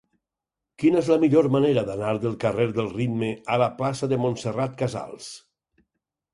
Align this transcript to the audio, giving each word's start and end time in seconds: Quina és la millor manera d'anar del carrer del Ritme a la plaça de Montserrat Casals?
Quina 0.83 0.97
és 1.01 1.09
la 1.13 1.17
millor 1.23 1.49
manera 1.57 1.83
d'anar 1.91 2.15
del 2.25 2.39
carrer 2.45 2.67
del 2.79 2.91
Ritme 2.95 3.31
a 3.53 3.61
la 3.65 3.71
plaça 3.83 4.13
de 4.15 4.21
Montserrat 4.27 4.77
Casals? 4.85 5.33